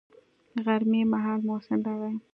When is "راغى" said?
1.87-2.13